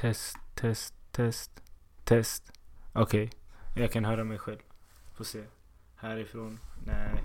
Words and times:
Test, 0.00 0.38
test, 0.54 0.94
test, 1.12 1.62
test. 2.04 2.52
Okej, 2.92 3.30
jag 3.74 3.92
kan 3.92 4.04
höra 4.04 4.24
mig 4.24 4.38
själv. 4.38 4.58
Får 5.14 5.24
se. 5.24 5.42
Härifrån? 5.96 6.58
Nej. 6.84 7.24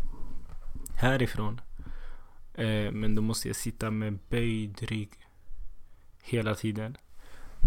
Härifrån? 0.95 1.61
Eh, 2.53 2.91
men 2.91 3.15
då 3.15 3.21
måste 3.21 3.47
jag 3.47 3.55
sitta 3.55 3.91
med 3.91 4.19
böjd 4.29 4.81
rygg. 4.81 5.09
Hela 6.21 6.55
tiden. 6.55 6.97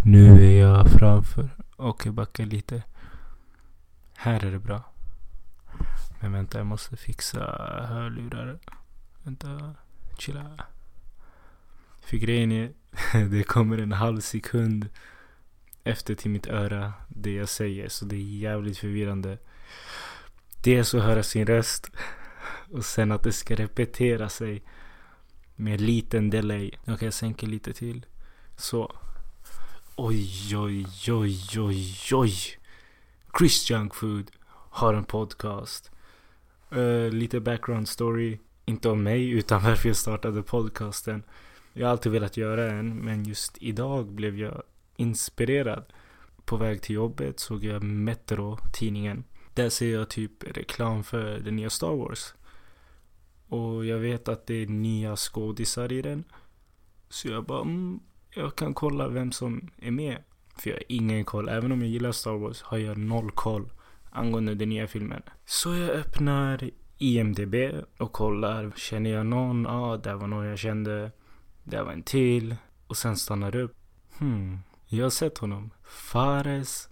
Nu 0.05 0.47
är 0.47 0.61
jag 0.61 0.91
framför 0.91 1.51
och 1.77 2.07
backar 2.11 2.47
lite. 2.47 2.83
Här 4.15 4.45
är 4.45 4.51
det 4.51 4.59
bra. 4.59 4.83
Men 6.21 6.33
vänta, 6.33 6.59
jag 6.59 6.67
måste 6.67 6.97
fixa 6.97 7.41
hörlurar. 7.89 8.59
Vänta, 9.23 9.75
chilla. 10.19 10.67
För 12.01 12.17
grejen 12.17 12.53
är, 12.53 12.73
det 13.31 13.43
kommer 13.43 13.79
en 13.79 13.93
halv 13.93 14.21
sekund 14.21 14.89
efter 15.85 16.15
till 16.15 16.31
mitt 16.31 16.47
öra 16.47 16.93
det 17.09 17.35
jag 17.35 17.49
säger. 17.49 17.89
Så 17.89 18.05
det 18.05 18.17
är 18.17 18.39
jävligt 18.39 18.79
förvirrande. 18.79 19.39
Dels 20.63 20.95
att 20.95 21.03
höra 21.03 21.23
sin 21.23 21.47
röst 21.47 21.91
och 22.73 22.85
sen 22.85 23.13
att 23.13 23.23
det 23.23 23.33
ska 23.33 23.55
repetera 23.55 24.29
sig 24.29 24.63
med 25.57 25.81
liten 25.81 26.31
delay. 26.31 26.71
Okej, 26.87 27.07
Jag 27.07 27.15
sänker 27.15 27.47
lite 27.47 27.73
till. 27.73 28.07
Så. 28.57 28.97
Oj, 29.97 30.57
oj, 30.57 30.87
oj, 31.09 31.41
oj, 31.59 31.97
oj. 32.13 32.35
Chris 33.39 33.71
Junkfood 33.71 34.31
har 34.71 34.95
en 34.95 35.05
podcast. 35.05 35.91
Uh, 36.73 37.11
lite 37.11 37.41
background 37.41 37.89
story. 37.89 38.39
Inte 38.65 38.89
om 38.89 39.03
mig, 39.03 39.31
utan 39.31 39.63
varför 39.63 39.89
jag 39.89 39.97
startade 39.97 40.43
podcasten. 40.43 41.23
Jag 41.79 41.87
har 41.87 41.93
alltid 41.93 42.13
velat 42.13 42.37
göra 42.37 42.73
en, 42.73 42.97
men 42.97 43.25
just 43.25 43.59
idag 43.61 44.07
blev 44.07 44.39
jag 44.39 44.63
inspirerad. 44.97 45.85
På 46.45 46.57
väg 46.57 46.83
till 46.83 46.95
jobbet 46.95 47.41
såg 47.41 47.65
jag 47.65 47.83
Metro, 47.83 48.59
tidningen. 48.73 49.25
Där 49.55 49.69
ser 49.69 49.93
jag 49.93 50.09
typ 50.09 50.45
reklam 50.57 51.05
för 51.05 51.39
den 51.39 51.57
nya 51.57 51.71
Star 51.71 51.97
Wars. 51.97 52.35
Och 53.49 53.85
jag 53.85 53.99
vet 53.99 54.29
att 54.29 54.47
det 54.47 54.55
är 54.55 54.67
nya 54.67 55.17
skådisar 55.17 55.93
i 55.93 56.03
den. 56.03 56.25
Så 57.09 57.29
jag 57.29 57.45
bara, 57.45 57.63
mm, 57.63 58.01
jag 58.31 58.57
kan 58.57 58.75
kolla 58.75 59.09
vem 59.09 59.33
som 59.33 59.71
är 59.77 59.91
med. 59.91 60.19
För 60.59 60.71
jag 60.71 60.77
har 60.77 60.85
ingen 60.89 61.25
koll. 61.25 61.49
Även 61.49 61.73
om 61.73 61.81
jag 61.81 61.91
gillar 61.91 62.13
Star 62.13 62.37
Wars 62.39 62.63
har 62.63 62.79
jag 62.79 62.99
noll 62.99 63.31
koll 63.31 63.71
angående 64.11 64.55
den 64.55 64.69
nya 64.69 64.87
filmen. 64.87 65.23
Så 65.45 65.75
jag 65.75 65.91
öppnar 65.91 66.71
IMDB 66.99 67.55
och 67.99 68.13
kollar. 68.13 68.73
Känner 68.77 69.11
jag 69.11 69.27
någon? 69.27 69.65
Ja, 69.65 69.71
ah, 69.71 69.97
där 69.97 70.15
var 70.15 70.27
någon 70.27 70.47
jag 70.47 70.59
kände. 70.59 71.11
Där 71.67 71.83
var 71.83 71.93
en 71.93 72.03
till. 72.03 72.57
Och 72.87 72.97
sen 72.97 73.17
stannar 73.17 73.57
upp. 73.57 73.77
Hmm, 74.19 74.59
jag 74.87 75.05
har 75.05 75.11
sett 75.11 75.39
honom. 75.39 75.71
Fares 75.85 76.89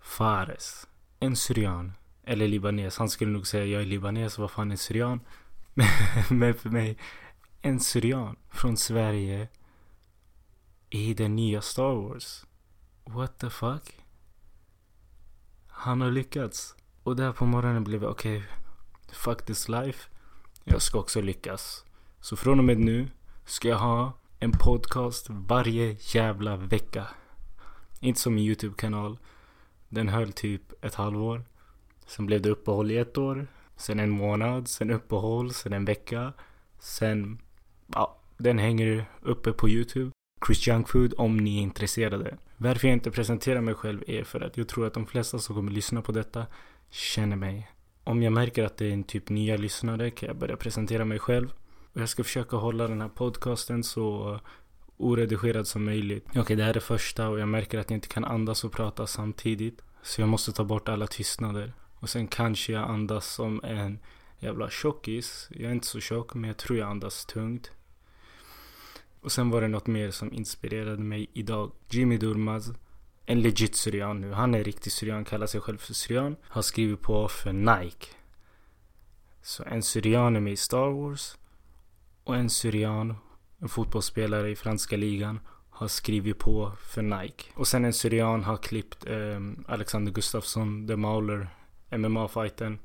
Fares. 0.00 0.86
En 1.20 1.36
syrian. 1.36 1.92
Eller 2.24 2.48
libanes. 2.48 2.98
Han 2.98 3.08
skulle 3.08 3.30
nog 3.30 3.46
säga 3.46 3.64
jag 3.64 3.82
är 3.82 3.86
libanes. 3.86 4.38
Vad 4.38 4.50
fan 4.50 4.72
är 4.72 4.76
syrian? 4.76 5.20
Men 6.30 6.54
för 6.54 6.70
mig. 6.70 6.98
En 7.62 7.80
syrian 7.80 8.36
från 8.50 8.76
Sverige. 8.76 9.48
I 10.90 11.14
den 11.14 11.36
nya 11.36 11.62
Star 11.62 11.94
Wars. 11.94 12.44
What 13.04 13.38
the 13.38 13.50
fuck? 13.50 13.98
Han 15.66 16.00
har 16.00 16.10
lyckats. 16.10 16.74
Och 17.02 17.16
där 17.16 17.32
på 17.32 17.46
morgonen 17.46 17.84
blev 17.84 18.02
jag 18.02 18.10
okej. 18.10 18.38
Okay, 18.38 18.48
fuck 19.12 19.46
this 19.46 19.68
life. 19.68 20.08
Jag 20.64 20.82
ska 20.82 20.98
också 20.98 21.20
lyckas. 21.20 21.84
Så 22.20 22.36
från 22.36 22.58
och 22.58 22.64
med 22.64 22.78
nu 22.78 23.08
ska 23.44 23.68
jag 23.68 23.78
ha 23.78 24.12
en 24.38 24.52
podcast 24.52 25.26
varje 25.30 25.96
jävla 26.00 26.56
vecka. 26.56 27.06
Inte 28.00 28.20
som 28.20 28.34
min 28.34 28.44
YouTube-kanal. 28.44 29.18
Den 29.88 30.08
höll 30.08 30.32
typ 30.32 30.84
ett 30.84 30.94
halvår. 30.94 31.44
Sen 32.06 32.26
blev 32.26 32.42
det 32.42 32.50
uppehåll 32.50 32.90
i 32.90 32.98
ett 32.98 33.18
år. 33.18 33.46
Sen 33.76 34.00
en 34.00 34.10
månad. 34.10 34.68
Sen 34.68 34.90
uppehåll. 34.90 35.54
Sen 35.54 35.72
en 35.72 35.84
vecka. 35.84 36.32
Sen... 36.78 37.38
Ja, 37.86 38.20
den 38.38 38.58
hänger 38.58 39.06
uppe 39.22 39.52
på 39.52 39.68
YouTube. 39.68 40.10
Chris 40.46 40.66
Junkfood 40.66 41.14
om 41.18 41.36
ni 41.36 41.58
är 41.58 41.62
intresserade. 41.62 42.36
Varför 42.56 42.88
jag 42.88 42.96
inte 42.96 43.10
presenterar 43.10 43.60
mig 43.60 43.74
själv 43.74 44.04
är 44.06 44.24
för 44.24 44.40
att 44.40 44.56
jag 44.56 44.68
tror 44.68 44.86
att 44.86 44.94
de 44.94 45.06
flesta 45.06 45.38
som 45.38 45.54
kommer 45.54 45.72
lyssna 45.72 46.02
på 46.02 46.12
detta 46.12 46.46
känner 46.90 47.36
mig. 47.36 47.70
Om 48.04 48.22
jag 48.22 48.32
märker 48.32 48.64
att 48.64 48.76
det 48.76 48.86
är 48.86 48.92
en 48.92 49.04
typ 49.04 49.28
nya 49.28 49.56
lyssnare 49.56 50.10
kan 50.10 50.26
jag 50.26 50.36
börja 50.36 50.56
presentera 50.56 51.04
mig 51.04 51.18
själv. 51.18 51.54
Och 51.94 52.00
jag 52.00 52.08
ska 52.08 52.24
försöka 52.24 52.56
hålla 52.56 52.88
den 52.88 53.00
här 53.00 53.08
podcasten 53.08 53.84
så 53.84 54.40
oredigerad 54.96 55.66
som 55.66 55.84
möjligt. 55.84 56.24
Okej, 56.28 56.42
okay, 56.42 56.56
det 56.56 56.62
här 56.62 56.70
är 56.70 56.74
det 56.74 56.80
första 56.80 57.28
och 57.28 57.40
jag 57.40 57.48
märker 57.48 57.78
att 57.78 57.90
jag 57.90 57.96
inte 57.96 58.08
kan 58.08 58.24
andas 58.24 58.64
och 58.64 58.72
prata 58.72 59.06
samtidigt. 59.06 59.82
Så 60.02 60.20
jag 60.20 60.28
måste 60.28 60.52
ta 60.52 60.64
bort 60.64 60.88
alla 60.88 61.06
tystnader. 61.06 61.72
Och 61.94 62.08
sen 62.08 62.28
kanske 62.28 62.72
jag 62.72 62.90
andas 62.90 63.34
som 63.34 63.64
en 63.64 63.98
jävla 64.38 64.70
tjockis. 64.70 65.48
Jag 65.50 65.70
är 65.70 65.72
inte 65.72 65.86
så 65.86 66.00
tjock 66.00 66.34
men 66.34 66.48
jag 66.48 66.56
tror 66.56 66.78
jag 66.78 66.88
andas 66.88 67.26
tungt. 67.26 67.70
Och 69.20 69.32
sen 69.32 69.50
var 69.50 69.60
det 69.60 69.68
något 69.68 69.86
mer 69.86 70.10
som 70.10 70.32
inspirerade 70.32 71.02
mig 71.02 71.30
idag. 71.32 71.72
Jimmy 71.90 72.16
Durmaz, 72.16 72.72
en 73.26 73.42
legit 73.42 73.76
syrian 73.76 74.20
nu. 74.20 74.32
Han 74.32 74.54
är 74.54 74.64
riktig 74.64 74.92
syrian, 74.92 75.24
kallar 75.24 75.46
sig 75.46 75.60
själv 75.60 75.78
för 75.78 75.94
syrian. 75.94 76.36
Har 76.42 76.62
skrivit 76.62 77.00
på 77.00 77.28
för 77.28 77.52
Nike. 77.52 78.06
Så 79.42 79.64
en 79.64 79.82
syrian 79.82 80.36
är 80.36 80.40
med 80.40 80.52
i 80.52 80.56
Star 80.56 80.90
Wars. 80.90 81.36
Och 82.24 82.36
en 82.36 82.50
syrian, 82.50 83.14
en 83.58 83.68
fotbollsspelare 83.68 84.50
i 84.50 84.56
franska 84.56 84.96
ligan, 84.96 85.40
har 85.70 85.88
skrivit 85.88 86.38
på 86.38 86.72
för 86.80 87.02
Nike. 87.02 87.44
Och 87.54 87.66
sen 87.66 87.84
en 87.84 87.92
syrian 87.92 88.44
har 88.44 88.56
klippt 88.56 89.06
eh, 89.06 89.40
Alexander 89.66 90.12
Gustafsson, 90.12 90.86
The 90.86 90.96
Mauler, 90.96 91.48
MMA-fighten. 91.90 92.78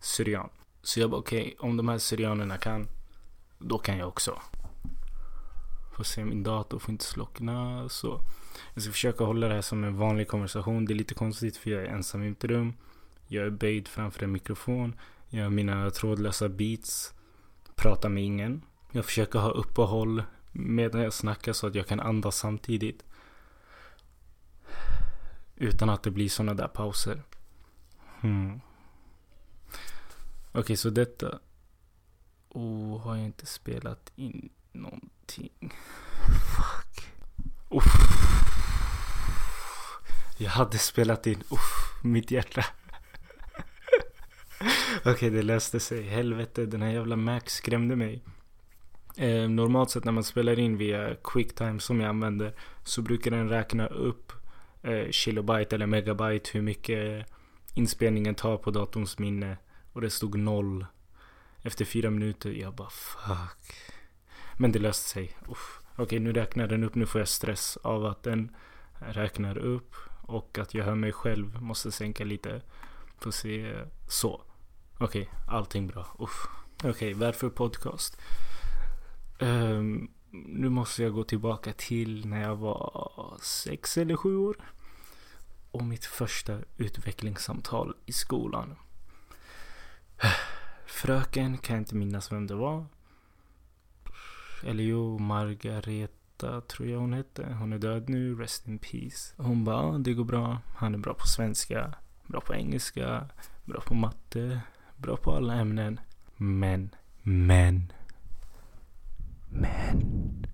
Syrian. 0.00 0.48
Så 0.82 1.00
jag 1.00 1.10
bara 1.10 1.20
okej, 1.20 1.40
okay, 1.40 1.68
om 1.68 1.76
de 1.76 1.88
här 1.88 1.98
syrianerna 1.98 2.58
kan, 2.58 2.88
då 3.58 3.78
kan 3.78 3.98
jag 3.98 4.08
också. 4.08 4.40
Får 5.96 6.04
se, 6.04 6.24
min 6.24 6.42
dator 6.42 6.78
får 6.78 6.92
inte 6.92 7.04
slockna. 7.04 7.88
Så 7.88 8.20
jag 8.74 8.82
ska 8.82 8.92
försöka 8.92 9.24
hålla 9.24 9.48
det 9.48 9.54
här 9.54 9.62
som 9.62 9.84
en 9.84 9.96
vanlig 9.96 10.28
konversation. 10.28 10.84
Det 10.84 10.92
är 10.92 10.96
lite 10.96 11.14
konstigt 11.14 11.56
för 11.56 11.70
jag 11.70 11.82
är 11.82 11.86
ensam 11.86 12.22
i 12.22 12.28
mitt 12.28 12.44
rum. 12.44 12.74
Jag 13.26 13.46
är 13.46 13.50
böjd 13.50 13.88
framför 13.88 14.24
en 14.24 14.32
mikrofon. 14.32 14.94
Jag 15.28 15.42
har 15.42 15.50
mina 15.50 15.90
trådlösa 15.90 16.48
beats. 16.48 17.14
Pratar 17.74 18.08
med 18.08 18.24
ingen. 18.24 18.62
Jag 18.92 19.04
försöker 19.04 19.38
ha 19.38 19.50
uppehåll 19.50 20.22
medan 20.52 21.00
jag 21.00 21.12
snackar 21.12 21.52
så 21.52 21.66
att 21.66 21.74
jag 21.74 21.86
kan 21.86 22.00
andas 22.00 22.36
samtidigt. 22.36 23.04
Utan 25.56 25.90
att 25.90 26.02
det 26.02 26.10
blir 26.10 26.28
sådana 26.28 26.54
där 26.54 26.68
pauser. 26.68 27.22
Hmm. 28.20 28.60
Okej, 30.48 30.60
okay, 30.60 30.76
så 30.76 30.90
detta. 30.90 31.38
Oh, 32.48 33.00
har 33.00 33.16
jag 33.16 33.24
inte 33.24 33.46
spelat 33.46 34.12
in 34.16 34.50
någonting? 34.72 35.74
Fuck. 36.56 37.12
Uff. 37.68 37.84
Jag 40.38 40.50
hade 40.50 40.78
spelat 40.78 41.26
in. 41.26 41.42
Uff, 41.50 42.02
mitt 42.02 42.30
hjärta. 42.30 42.64
Okej, 45.00 45.12
okay, 45.12 45.30
det 45.30 45.42
löste 45.42 45.80
sig. 45.80 46.02
Helvete, 46.02 46.66
den 46.66 46.82
här 46.82 46.90
jävla 46.90 47.16
Mac 47.16 47.40
skrämde 47.46 47.96
mig. 47.96 48.22
Eh, 49.20 49.48
normalt 49.48 49.90
sett 49.90 50.04
när 50.04 50.12
man 50.12 50.24
spelar 50.24 50.58
in 50.58 50.76
via 50.76 51.14
Quicktime 51.14 51.80
som 51.80 52.00
jag 52.00 52.08
använder 52.08 52.54
så 52.84 53.02
brukar 53.02 53.30
den 53.30 53.48
räkna 53.48 53.86
upp 53.86 54.32
eh, 54.82 55.10
kilobyte 55.10 55.74
eller 55.76 55.86
megabyte 55.86 56.50
hur 56.52 56.62
mycket 56.62 57.26
inspelningen 57.74 58.34
tar 58.34 58.56
på 58.56 58.70
datorns 58.70 59.18
minne. 59.18 59.56
Och 59.92 60.00
det 60.00 60.10
stod 60.10 60.38
noll. 60.38 60.86
Efter 61.62 61.84
fyra 61.84 62.10
minuter, 62.10 62.50
jag 62.50 62.74
bara 62.74 62.90
fuck. 62.90 63.74
Men 64.56 64.72
det 64.72 64.78
löste 64.78 65.08
sig. 65.08 65.36
Okej, 65.46 66.04
okay, 66.04 66.18
nu 66.18 66.32
räknar 66.32 66.66
den 66.66 66.84
upp. 66.84 66.94
Nu 66.94 67.06
får 67.06 67.20
jag 67.20 67.28
stress 67.28 67.76
av 67.76 68.06
att 68.06 68.22
den 68.22 68.56
räknar 68.98 69.58
upp. 69.58 69.94
Och 70.22 70.58
att 70.58 70.74
jag 70.74 70.84
hör 70.84 70.94
mig 70.94 71.12
själv. 71.12 71.62
Måste 71.62 71.92
sänka 71.92 72.24
lite. 72.24 72.62
Får 73.20 73.30
se. 73.30 73.74
Så. 74.08 74.42
Okej, 74.98 75.22
okay, 75.22 75.26
allting 75.48 75.86
bra. 75.86 76.06
Okej, 76.18 76.90
okay, 76.90 77.14
varför 77.14 77.48
podcast? 77.48 78.18
Um, 79.38 80.10
nu 80.30 80.68
måste 80.68 81.02
jag 81.02 81.12
gå 81.12 81.24
tillbaka 81.24 81.72
till 81.72 82.26
när 82.26 82.42
jag 82.42 82.56
var 82.56 83.38
sex 83.42 83.98
eller 83.98 84.16
sju 84.16 84.36
år. 84.36 84.56
Och 85.70 85.84
mitt 85.84 86.04
första 86.04 86.58
utvecklingssamtal 86.76 87.94
i 88.06 88.12
skolan. 88.12 88.76
Fröken 90.86 91.58
kan 91.58 91.76
jag 91.76 91.80
inte 91.80 91.94
minnas 91.94 92.32
vem 92.32 92.46
det 92.46 92.54
var. 92.54 92.86
Eller 94.64 94.84
jo, 94.84 95.18
Margareta 95.18 96.60
tror 96.60 96.88
jag 96.88 96.98
hon 96.98 97.12
hette. 97.12 97.56
Hon 97.58 97.72
är 97.72 97.78
död 97.78 98.08
nu, 98.08 98.34
rest 98.34 98.68
in 98.68 98.78
peace. 98.78 99.34
Hon 99.36 99.64
bara, 99.64 99.98
det 99.98 100.14
går 100.14 100.24
bra. 100.24 100.58
Han 100.76 100.94
är 100.94 100.98
bra 100.98 101.14
på 101.14 101.26
svenska, 101.26 101.94
bra 102.26 102.40
på 102.40 102.54
engelska, 102.54 103.28
bra 103.64 103.80
på 103.80 103.94
matte, 103.94 104.60
bra 104.96 105.16
på 105.16 105.32
alla 105.32 105.54
ämnen. 105.54 106.00
Men, 106.36 106.90
men 107.22 107.92
men. 109.50 110.46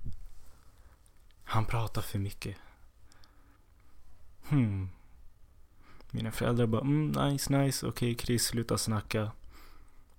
Han 1.44 1.64
pratar 1.64 2.02
för 2.02 2.18
mycket. 2.18 2.56
hmm. 4.48 4.88
Mina 6.10 6.32
föräldrar 6.32 6.66
bara 6.66 6.80
mm, 6.80 7.10
nice, 7.10 7.58
nice, 7.58 7.86
okej 7.86 8.12
okay, 8.12 8.26
Chris 8.26 8.44
sluta 8.44 8.78
snacka. 8.78 9.32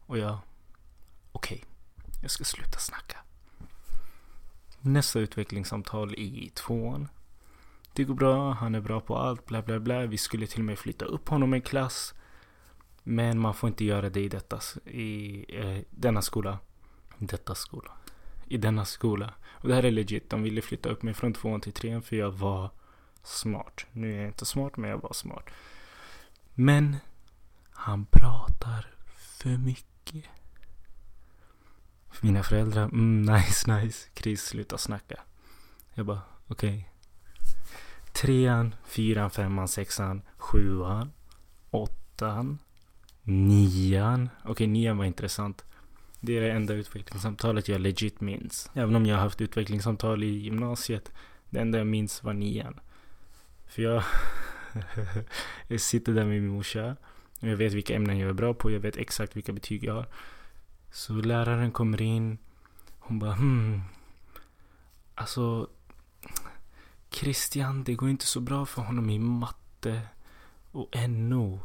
Och 0.06 0.18
jag, 0.18 0.38
okej, 1.32 1.58
okay, 1.58 1.70
jag 2.22 2.32
ska 2.32 2.44
sluta 2.44 2.80
snacka. 2.80 3.18
Nästa 4.80 5.20
utvecklingssamtal 5.20 6.14
i 6.14 6.52
tvåan. 6.54 7.08
Det 7.94 8.04
går 8.04 8.14
bra, 8.16 8.52
han 8.52 8.76
är 8.76 8.82
bra 8.82 9.02
på 9.02 9.18
allt, 9.18 9.46
bla 9.46 9.62
bla 9.62 9.80
bla. 9.80 10.06
Vi 10.06 10.18
skulle 10.18 10.48
till 10.48 10.60
och 10.60 10.66
med 10.66 10.80
flytta 10.80 11.06
upp 11.06 11.30
honom 11.30 11.54
en 11.54 11.62
klass. 11.62 12.14
Men 13.04 13.40
man 13.40 13.54
får 13.54 13.68
inte 13.70 13.86
göra 13.86 14.10
det 14.10 14.22
i, 14.22 14.30
detta, 14.30 14.60
i 14.86 15.46
eh, 15.60 15.82
denna 15.90 16.22
skola. 16.22 16.60
Detta 17.18 17.56
skola. 17.56 17.92
I 18.48 18.58
denna 18.58 18.86
skola. 18.86 19.34
Och 19.46 19.68
det 19.68 19.76
här 19.76 19.86
är 19.86 19.92
legit. 19.92 20.30
De 20.30 20.44
ville 20.44 20.62
flytta 20.62 20.90
upp 20.90 21.04
mig 21.04 21.14
från 21.14 21.34
tvåan 21.34 21.62
till 21.62 21.74
trean 21.74 22.02
för 22.02 22.16
jag 22.16 22.32
var 22.32 22.70
smart. 23.24 23.86
Nu 23.92 24.14
är 24.14 24.18
jag 24.18 24.28
inte 24.28 24.46
smart 24.46 24.78
men 24.78 24.90
jag 24.90 25.02
var 25.02 25.14
smart. 25.14 25.50
Men 26.54 26.98
han 27.72 28.06
pratar 28.06 28.88
för 29.18 29.58
mycket. 29.58 30.24
Mina 32.22 32.44
föräldrar, 32.44 32.84
mm, 32.84 33.22
nice, 33.36 33.76
nice. 33.76 34.10
Chris, 34.16 34.46
sluta 34.46 34.78
snacka. 34.78 35.20
Jag 35.94 36.06
bara, 36.06 36.22
okej. 36.48 36.70
Okay. 36.70 36.84
Trean, 38.14 38.76
fyran, 38.86 39.30
femman, 39.30 39.68
sexan, 39.68 40.22
sjuan, 40.38 41.12
åttan, 41.72 42.60
nian. 43.24 44.30
Okej, 44.40 44.52
okay, 44.52 44.68
nian 44.68 44.98
var 44.98 45.06
intressant. 45.06 45.66
Det 46.26 46.38
är 46.38 46.42
det 46.42 46.52
enda 46.52 46.74
utvecklingssamtalet 46.74 47.68
jag 47.68 47.82
legit 47.82 48.22
minns. 48.22 48.70
Även 48.74 48.96
om 48.96 49.06
jag 49.06 49.16
har 49.16 49.24
haft 49.24 49.42
utvecklingssamtal 49.42 50.24
i 50.24 50.28
gymnasiet. 50.28 51.12
Det 51.50 51.60
enda 51.60 51.78
jag 51.78 51.88
minns 51.88 52.24
var 52.24 52.34
nian. 52.34 52.80
För 53.68 53.82
jag, 53.82 54.04
jag 55.68 55.82
sitter 55.82 56.12
där 56.12 56.26
med 56.26 56.42
min 56.42 56.48
morsa. 56.48 56.96
Och 57.42 57.48
jag 57.48 57.58
vet 57.58 57.74
vilka 57.74 57.96
ämnen 57.96 58.18
jag 58.18 58.30
är 58.30 58.34
bra 58.34 58.54
på. 58.54 58.72
Jag 58.72 58.80
vet 58.80 58.98
exakt 58.98 59.36
vilka 59.36 59.54
betyg 59.54 59.84
jag 59.84 59.94
har. 59.94 60.08
Så 60.92 61.14
läraren 61.14 61.72
kommer 61.72 62.02
in. 62.02 62.38
Hon 63.00 63.20
bara 63.20 63.34
hmm. 63.34 63.82
Alltså. 65.16 65.70
Christian, 67.10 67.84
det 67.84 67.94
går 67.94 68.10
inte 68.10 68.26
så 68.26 68.40
bra 68.40 68.66
för 68.66 68.82
honom 68.82 69.10
i 69.10 69.20
matte 69.20 70.02
och 70.72 71.10
NO. 71.10 71.60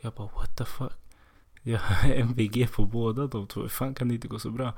Jag 0.00 0.12
bara 0.12 0.28
what 0.28 0.56
the 0.56 0.64
fuck. 0.64 1.01
Jag 1.62 1.78
har 1.78 2.10
MVG 2.14 2.72
på 2.72 2.86
båda 2.86 3.26
de 3.26 3.46
två. 3.46 3.60
Hur 3.60 3.68
fan 3.68 3.94
kan 3.94 4.08
det 4.08 4.14
inte 4.14 4.28
gå 4.28 4.38
så 4.38 4.50
bra? 4.50 4.72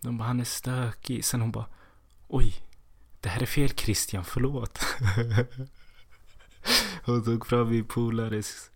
De 0.00 0.18
bara 0.18 0.24
han 0.24 0.40
är 0.40 0.44
stökig. 0.44 1.24
Sen 1.24 1.40
hon 1.40 1.52
bara 1.52 1.66
oj. 2.28 2.54
Det 3.20 3.28
här 3.28 3.42
är 3.42 3.46
fel 3.46 3.68
Christian, 3.68 4.24
förlåt. 4.24 4.78
Hon 7.04 7.24
tog 7.24 7.46
fram 7.46 7.70
min 7.70 7.84
polares 7.84 8.70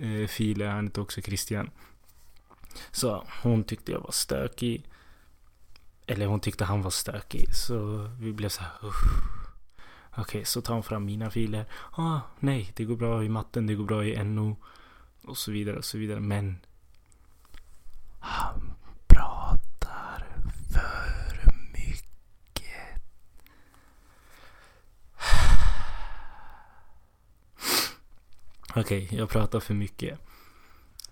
eh, 0.00 0.26
filer, 0.26 0.68
han 0.68 0.86
heter 0.86 1.02
också 1.02 1.22
Christian. 1.22 1.70
Så 2.90 3.26
hon 3.42 3.64
tyckte 3.64 3.92
jag 3.92 4.00
var 4.00 4.10
stökig. 4.10 4.84
Eller 6.06 6.26
hon 6.26 6.40
tyckte 6.40 6.64
han 6.64 6.82
var 6.82 6.90
stökig. 6.90 7.54
Så 7.54 8.08
vi 8.20 8.32
blev 8.32 8.48
så 8.48 8.62
här. 8.62 8.72
Okej, 8.82 10.22
okay, 10.22 10.44
så 10.44 10.62
tar 10.62 10.74
hon 10.74 10.82
fram 10.82 11.04
mina 11.04 11.30
filer. 11.30 11.66
Ah, 11.90 12.20
nej, 12.40 12.72
det 12.76 12.84
går 12.84 12.96
bra 12.96 13.24
i 13.24 13.28
matten, 13.28 13.66
det 13.66 13.74
går 13.74 13.84
bra 13.84 14.04
i 14.04 14.24
NO. 14.24 14.56
Och 15.24 15.38
så 15.38 15.52
vidare 15.52 15.76
och 15.76 15.84
så 15.84 15.98
vidare. 15.98 16.20
Men 16.20 16.58
han 18.24 18.72
pratar 19.06 20.26
för 20.72 21.52
mycket. 21.72 23.02
Okej, 28.76 29.04
okay, 29.04 29.18
jag 29.18 29.28
pratar 29.28 29.60
för 29.60 29.74
mycket. 29.74 30.18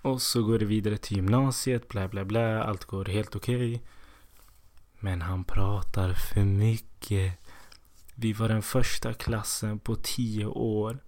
Och 0.02 0.22
så 0.22 0.42
går 0.42 0.58
det 0.58 0.64
vidare 0.64 0.96
till 0.96 1.16
gymnasiet, 1.16 1.88
bla 1.88 2.08
bla 2.08 2.24
bla. 2.24 2.62
Allt 2.62 2.84
går 2.84 3.04
helt 3.04 3.36
okej. 3.36 3.74
Okay. 3.74 3.80
Men 4.98 5.22
han 5.22 5.44
pratar 5.44 6.14
för 6.14 6.44
mycket. 6.44 7.38
Vi 8.14 8.32
var 8.32 8.48
den 8.48 8.62
första 8.62 9.14
klassen 9.14 9.78
på 9.78 9.96
tio 9.96 10.46
år 10.46 10.98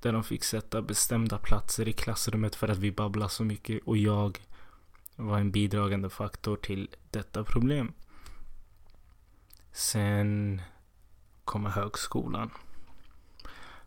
där 0.00 0.12
de 0.12 0.24
fick 0.24 0.44
sätta 0.44 0.82
bestämda 0.82 1.38
platser 1.38 1.88
i 1.88 1.92
klassrummet 1.92 2.54
för 2.54 2.68
att 2.68 2.78
vi 2.78 2.92
babblade 2.92 3.30
så 3.30 3.44
mycket 3.44 3.82
och 3.84 3.96
jag 3.96 4.38
var 5.16 5.38
en 5.38 5.50
bidragande 5.50 6.10
faktor 6.10 6.56
till 6.56 6.88
detta 7.10 7.44
problem. 7.44 7.92
Sen 9.72 10.62
kommer 11.44 11.70
högskolan. 11.70 12.50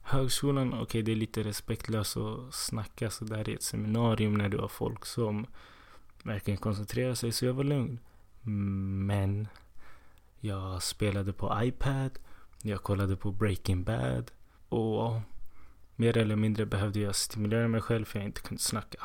Högskolan, 0.06 0.74
okej 0.74 0.82
okay, 0.82 1.02
det 1.02 1.12
är 1.12 1.16
lite 1.16 1.44
respektlöst 1.44 2.18
att 2.18 2.54
snacka 2.54 3.10
sådär 3.10 3.50
i 3.50 3.54
ett 3.54 3.64
seminarium 3.64 4.34
när 4.34 4.50
du 4.50 4.58
har 4.58 4.68
folk 4.68 5.06
som 5.06 5.46
verkligen 6.24 6.58
koncentrerar 6.58 7.14
sig, 7.14 7.32
så 7.32 7.46
jag 7.46 7.54
var 7.54 7.64
lugn. 7.64 8.00
Men 9.06 9.48
jag 10.40 10.84
spelade 10.84 11.34
på 11.34 11.60
iPad, 11.64 12.20
jag 12.62 12.84
kollade 12.84 13.16
på 13.16 13.32
Breaking 13.32 13.84
Bad 13.84 14.32
och 14.70 15.22
mer 15.96 16.18
eller 16.18 16.36
mindre 16.36 16.66
behövde 16.66 17.00
jag 17.00 17.16
stimulera 17.16 17.68
mig 17.68 17.82
själv 17.82 18.06
för 18.06 18.20
jag 18.20 18.26
inte 18.26 18.42
kunde 18.42 18.64
snacka. 18.64 18.98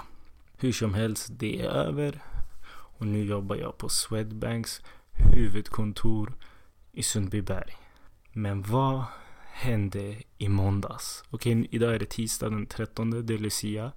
Hur 0.56 0.72
som 0.72 0.94
helst, 0.94 1.28
det 1.30 1.60
är 1.60 1.68
över. 1.68 2.22
Och 2.70 3.06
nu 3.06 3.24
jobbar 3.24 3.56
jag 3.56 3.78
på 3.78 3.88
Swedbanks 3.88 4.82
huvudkontor 5.12 6.32
i 6.92 7.02
Sundbyberg. 7.02 7.76
Men 8.32 8.62
vad 8.62 9.04
hände 9.58 10.16
i 10.38 10.48
måndags? 10.48 11.24
Okej, 11.30 11.68
idag 11.70 11.94
är 11.94 11.98
det 11.98 12.10
tisdag 12.10 12.50
den 12.50 12.66
13, 12.66 13.26
det 13.26 13.34
är 13.34 13.38
Lucia. 13.38 13.92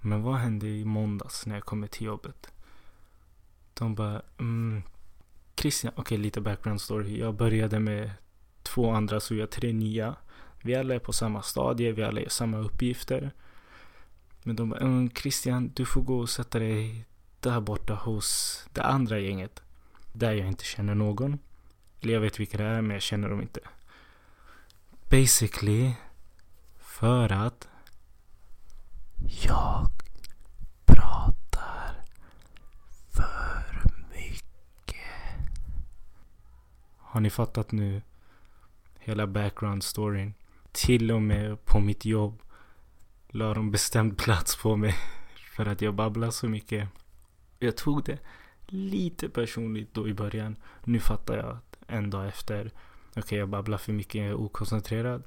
Men 0.00 0.22
vad 0.22 0.34
hände 0.34 0.66
i 0.66 0.84
måndags 0.84 1.46
när 1.46 1.54
jag 1.54 1.64
kommer 1.64 1.86
till 1.86 2.06
jobbet? 2.06 2.52
De 3.74 3.94
bara, 3.94 4.22
mm, 4.38 4.82
Christian, 5.56 5.92
okej 5.92 6.02
okay, 6.02 6.18
lite 6.18 6.40
background 6.40 6.80
story. 6.80 7.18
Jag 7.18 7.34
började 7.34 7.80
med 7.80 8.10
två 8.62 8.90
andra 8.90 9.20
så 9.20 9.34
vi 9.34 9.40
har 9.40 9.46
tre 9.46 9.72
nya. 9.72 10.16
Vi 10.62 10.74
alla 10.74 10.94
är 10.94 10.98
på 10.98 11.12
samma 11.12 11.42
stadie, 11.42 11.92
vi 11.92 12.02
alla 12.02 12.20
gör 12.20 12.28
samma 12.28 12.58
uppgifter. 12.58 13.30
Men 14.42 14.56
de 14.56 14.68
bara, 14.68 14.80
mm, 14.80 15.10
Christian, 15.10 15.72
du 15.74 15.84
får 15.84 16.02
gå 16.02 16.18
och 16.18 16.30
sätta 16.30 16.58
dig 16.58 17.04
där 17.40 17.60
borta 17.60 17.94
hos 17.94 18.64
det 18.72 18.82
andra 18.82 19.18
gänget. 19.18 19.62
Där 20.12 20.32
jag 20.32 20.48
inte 20.48 20.64
känner 20.64 20.94
någon. 20.94 21.38
Eller 22.00 22.14
jag 22.14 22.20
vet 22.20 22.40
vilka 22.40 22.58
det 22.58 22.64
är, 22.64 22.82
men 22.82 22.90
jag 22.90 23.02
känner 23.02 23.28
dem 23.28 23.42
inte. 23.42 23.60
Basically, 25.10 25.92
för 26.78 27.32
att 27.32 27.68
jag 29.26 29.90
pratar 30.86 32.04
för 33.10 33.82
mycket. 34.14 34.96
Har 36.96 37.20
ni 37.20 37.30
fattat 37.30 37.72
nu? 37.72 38.02
Hela 38.98 39.26
background 39.26 39.82
storyn. 39.82 40.34
Till 40.72 41.12
och 41.12 41.22
med 41.22 41.64
på 41.64 41.80
mitt 41.80 42.04
jobb 42.04 42.42
la 43.28 43.54
de 43.54 43.70
bestämd 43.70 44.18
plats 44.18 44.56
på 44.56 44.76
mig 44.76 44.94
för 45.56 45.66
att 45.66 45.82
jag 45.82 45.94
babblar 45.94 46.30
så 46.30 46.48
mycket. 46.48 46.88
Jag 47.58 47.76
tog 47.76 48.04
det 48.04 48.18
lite 48.66 49.28
personligt 49.28 49.94
då 49.94 50.08
i 50.08 50.14
början. 50.14 50.56
Nu 50.84 51.00
fattar 51.00 51.36
jag 51.36 51.46
att 51.46 51.78
en 51.86 52.10
dag 52.10 52.28
efter, 52.28 52.70
okej 53.18 53.26
okay, 53.26 53.38
jag 53.38 53.48
babblar 53.48 53.78
för 53.78 53.92
mycket, 53.92 54.14
jag 54.14 54.26
är 54.26 54.34
okoncentrerad. 54.34 55.22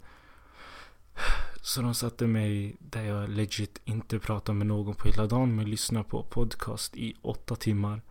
Så 1.62 1.81
de 1.81 1.93
satte 1.93 2.27
mig 2.27 2.75
där 2.79 3.03
jag 3.03 3.29
legit 3.29 3.81
inte 3.86 4.19
pratar 4.19 4.53
med 4.53 4.67
någon 4.67 4.95
på 4.95 5.07
hela 5.07 5.27
dagen 5.27 5.55
men 5.55 5.69
lyssnar 5.69 6.03
på 6.03 6.24
podcast 6.24 6.98
i 6.98 7.15
åtta 7.21 7.55
timmar. 7.55 8.01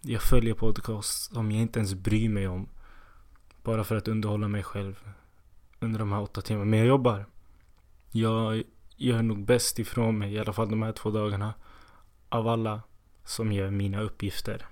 Jag 0.00 0.22
följer 0.22 0.54
podcast 0.54 1.34
som 1.34 1.52
jag 1.52 1.62
inte 1.62 1.78
ens 1.78 1.94
bryr 1.94 2.28
mig 2.28 2.48
om. 2.48 2.68
Bara 3.62 3.84
för 3.84 3.96
att 3.96 4.08
underhålla 4.08 4.48
mig 4.48 4.62
själv 4.62 5.08
under 5.80 5.98
de 5.98 6.12
här 6.12 6.20
åtta 6.20 6.40
timmarna. 6.40 6.70
Men 6.70 6.78
jag 6.78 6.88
jobbar. 6.88 7.26
Jag 8.10 8.62
gör 8.96 9.22
nog 9.22 9.44
bäst 9.44 9.78
ifrån 9.78 10.18
mig, 10.18 10.32
i 10.32 10.38
alla 10.38 10.52
fall 10.52 10.70
de 10.70 10.82
här 10.82 10.92
två 10.92 11.10
dagarna. 11.10 11.54
Av 12.28 12.48
alla 12.48 12.82
som 13.24 13.52
gör 13.52 13.70
mina 13.70 14.00
uppgifter. 14.00 14.66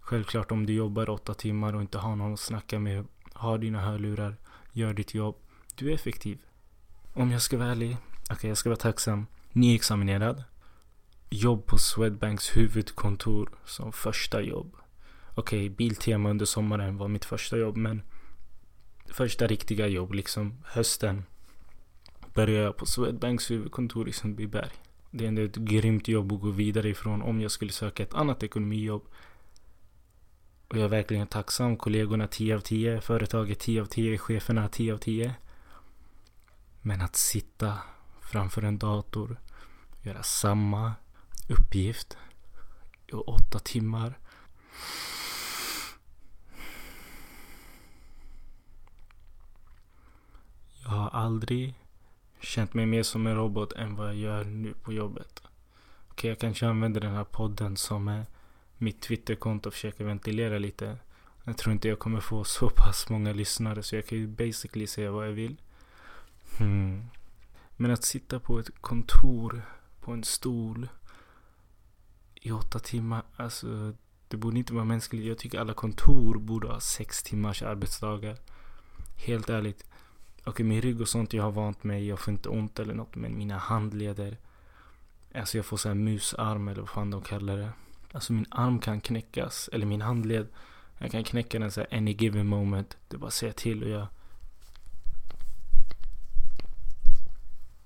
Självklart 0.00 0.52
om 0.52 0.66
du 0.66 0.72
jobbar 0.72 1.10
åtta 1.10 1.34
timmar 1.34 1.74
och 1.74 1.80
inte 1.80 1.98
har 1.98 2.16
någon 2.16 2.32
att 2.32 2.40
snacka 2.40 2.78
med. 2.78 3.06
Har 3.40 3.58
dina 3.58 3.80
hörlurar. 3.80 4.36
Gör 4.72 4.94
ditt 4.94 5.14
jobb. 5.14 5.36
Du 5.74 5.90
är 5.90 5.94
effektiv. 5.94 6.38
Om 7.12 7.30
jag 7.30 7.42
ska 7.42 7.58
vara 7.58 7.68
ärlig. 7.68 7.96
Okej, 8.22 8.34
okay, 8.34 8.50
jag 8.50 8.58
ska 8.58 8.68
vara 8.68 8.76
tacksam. 8.76 9.26
Nyexaminerad. 9.52 10.44
Jobb 11.30 11.66
på 11.66 11.78
Swedbanks 11.78 12.56
huvudkontor 12.56 13.50
som 13.64 13.92
första 13.92 14.42
jobb. 14.42 14.76
Okej, 15.34 15.58
okay, 15.58 15.68
Biltema 15.68 16.30
under 16.30 16.46
sommaren 16.46 16.96
var 16.96 17.08
mitt 17.08 17.24
första 17.24 17.56
jobb 17.56 17.76
men 17.76 18.02
första 19.06 19.46
riktiga 19.46 19.86
jobb 19.86 20.14
liksom 20.14 20.64
hösten 20.64 21.22
började 22.34 22.64
jag 22.64 22.76
på 22.76 22.86
Swedbanks 22.86 23.50
huvudkontor 23.50 24.08
i 24.08 24.12
Sundbyberg. 24.12 24.70
Det 25.10 25.24
är 25.24 25.28
ändå 25.28 25.42
ett 25.42 25.56
grymt 25.56 26.08
jobb 26.08 26.32
att 26.32 26.40
gå 26.40 26.50
vidare 26.50 26.88
ifrån 26.88 27.22
om 27.22 27.40
jag 27.40 27.50
skulle 27.50 27.72
söka 27.72 28.02
ett 28.02 28.14
annat 28.14 28.42
ekonomijobb. 28.42 29.02
Och 30.70 30.76
jag 30.76 30.84
är 30.84 30.88
verkligen 30.88 31.26
tacksam. 31.26 31.76
Kollegorna 31.76 32.26
10 32.26 32.56
av 32.56 32.60
10, 32.60 33.00
företaget 33.00 33.58
10 33.58 33.80
av 33.80 33.86
10, 33.86 34.18
cheferna 34.18 34.68
10 34.68 34.94
av 34.94 34.98
10. 34.98 35.34
Men 36.80 37.00
att 37.00 37.16
sitta 37.16 37.78
framför 38.20 38.62
en 38.62 38.78
dator, 38.78 39.36
göra 40.02 40.22
samma 40.22 40.92
uppgift 41.48 42.16
i 43.06 43.12
åtta 43.12 43.58
timmar. 43.58 44.18
Jag 50.82 50.90
har 50.90 51.10
aldrig 51.10 51.74
känt 52.40 52.74
mig 52.74 52.86
mer 52.86 53.02
som 53.02 53.26
en 53.26 53.36
robot 53.36 53.72
än 53.72 53.96
vad 53.96 54.06
jag 54.06 54.16
gör 54.16 54.44
nu 54.44 54.74
på 54.74 54.92
jobbet. 54.92 55.42
Okej, 55.42 56.12
okay, 56.12 56.30
jag 56.30 56.38
kanske 56.38 56.68
använder 56.68 57.00
den 57.00 57.14
här 57.14 57.24
podden 57.24 57.76
som 57.76 58.08
är 58.08 58.26
mitt 58.80 59.00
Twitterkonto 59.00 59.68
och 59.68 59.72
försöker 59.72 60.04
ventilera 60.04 60.58
lite. 60.58 60.98
Jag 61.44 61.56
tror 61.56 61.72
inte 61.72 61.88
jag 61.88 61.98
kommer 61.98 62.20
få 62.20 62.44
så 62.44 62.70
pass 62.70 63.08
många 63.08 63.32
lyssnare 63.32 63.82
så 63.82 63.96
jag 63.96 64.06
kan 64.06 64.18
ju 64.18 64.26
basically 64.26 64.86
säga 64.86 65.10
vad 65.10 65.26
jag 65.26 65.32
vill. 65.32 65.60
Hmm. 66.58 67.04
Men 67.76 67.90
att 67.90 68.04
sitta 68.04 68.40
på 68.40 68.58
ett 68.58 68.80
kontor, 68.80 69.62
på 70.00 70.12
en 70.12 70.24
stol 70.24 70.88
i 72.34 72.50
åtta 72.50 72.78
timmar, 72.78 73.22
alltså 73.36 73.92
det 74.28 74.36
borde 74.36 74.58
inte 74.58 74.74
vara 74.74 74.84
mänskligt. 74.84 75.26
Jag 75.26 75.38
tycker 75.38 75.60
alla 75.60 75.74
kontor 75.74 76.38
borde 76.38 76.68
ha 76.68 76.80
sex 76.80 77.22
timmars 77.22 77.62
arbetsdagar. 77.62 78.36
Helt 79.16 79.50
ärligt. 79.50 79.84
Okej, 80.40 80.50
okay, 80.50 80.66
min 80.66 80.82
rygg 80.82 81.00
och 81.00 81.08
sånt, 81.08 81.32
jag 81.32 81.42
har 81.42 81.50
vant 81.50 81.84
mig. 81.84 82.06
Jag 82.08 82.18
får 82.18 82.32
inte 82.32 82.48
ont 82.48 82.78
eller 82.78 82.94
något. 82.94 83.16
Men 83.16 83.38
mina 83.38 83.58
handleder. 83.58 84.36
Alltså 85.34 85.58
jag 85.58 85.66
får 85.66 85.76
så 85.76 85.88
här 85.88 85.94
musarm 85.94 86.68
eller 86.68 86.80
vad 86.80 86.90
fan 86.90 87.10
de 87.10 87.22
kallar 87.22 87.56
det. 87.56 87.72
Alltså 88.12 88.32
min 88.32 88.46
arm 88.50 88.78
kan 88.78 89.00
knäckas. 89.00 89.70
Eller 89.72 89.86
min 89.86 90.00
handled. 90.00 90.46
Jag 90.98 91.10
kan 91.10 91.24
knäcka 91.24 91.58
den 91.58 91.72
så 91.72 91.80
här 91.80 91.96
any 91.98 92.12
given 92.12 92.46
moment. 92.46 92.96
Det 93.08 93.16
är 93.16 93.18
bara 93.18 93.26
att 93.26 93.32
säga 93.32 93.52
till 93.52 93.82
och 93.82 93.88
jag. 93.88 94.06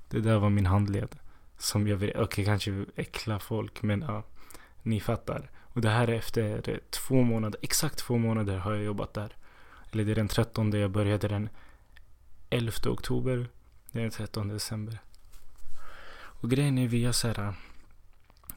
Det 0.08 0.20
där 0.20 0.38
var 0.38 0.50
min 0.50 0.66
handled. 0.66 1.16
Som 1.58 1.86
jag 1.86 1.96
vill, 1.96 2.10
okej 2.10 2.24
okay, 2.24 2.44
kanske 2.44 2.84
äckla 2.96 3.38
folk 3.38 3.82
men 3.82 4.00
ja. 4.00 4.22
Ni 4.82 5.00
fattar. 5.00 5.50
Och 5.60 5.80
det 5.80 5.88
här 5.88 6.08
är 6.08 6.12
efter 6.12 6.70
eh, 6.70 6.76
två 6.90 7.22
månader. 7.22 7.60
Exakt 7.62 7.98
två 7.98 8.18
månader 8.18 8.58
har 8.58 8.74
jag 8.74 8.84
jobbat 8.84 9.14
där. 9.14 9.36
Eller 9.92 10.04
det 10.04 10.10
är 10.10 10.16
den 10.16 10.28
13 10.28 10.72
jag 10.72 10.90
började 10.90 11.28
den 11.28 11.48
11 12.50 12.72
oktober. 12.86 13.48
Det 13.92 13.98
är 13.98 14.02
den 14.02 14.10
13 14.10 14.48
december. 14.48 14.98
Och 16.14 16.50
grejen 16.50 16.78
är 16.78 16.88
vi 16.88 16.98
gör 16.98 17.12
så 17.12 17.28
här. 17.28 17.54